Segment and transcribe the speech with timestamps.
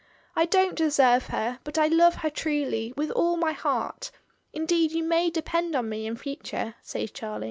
[0.35, 4.09] I don't deserve her, but I love her truly, with, all my heart;
[4.51, 7.39] indeed you may depend pn me in future," says Charlie.